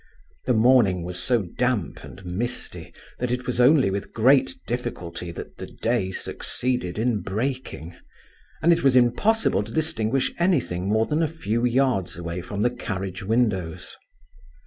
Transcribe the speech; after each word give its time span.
The 0.47 0.53
morning 0.55 1.03
was 1.03 1.19
so 1.21 1.43
damp 1.43 2.03
and 2.03 2.25
misty 2.25 2.91
that 3.19 3.29
it 3.29 3.45
was 3.45 3.61
only 3.61 3.91
with 3.91 4.13
great 4.15 4.55
difficulty 4.65 5.31
that 5.31 5.57
the 5.57 5.67
day 5.67 6.11
succeeded 6.11 6.97
in 6.97 7.21
breaking; 7.21 7.95
and 8.63 8.73
it 8.73 8.83
was 8.83 8.95
impossible 8.95 9.61
to 9.61 9.71
distinguish 9.71 10.31
anything 10.39 10.89
more 10.89 11.05
than 11.05 11.21
a 11.21 11.27
few 11.27 11.65
yards 11.65 12.17
away 12.17 12.41
from 12.41 12.61
the 12.61 12.71
carriage 12.71 13.21
windows. 13.21 13.95